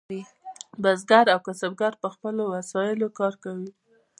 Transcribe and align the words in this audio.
بزګر 0.81 1.25
او 1.33 1.39
کسبګر 1.45 1.93
په 2.01 2.07
خپلو 2.15 2.43
وسایلو 2.55 3.07
کار 3.19 3.33
کوي. 3.43 3.69